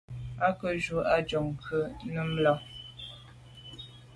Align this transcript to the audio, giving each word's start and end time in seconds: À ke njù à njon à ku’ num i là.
À 0.47 0.49
ke 0.59 0.69
njù 0.75 0.97
à 1.13 1.15
njon 1.21 1.47
à 1.57 1.59
ku’ 1.65 1.77
num 2.13 2.31
i 2.37 2.39
là. 2.45 2.53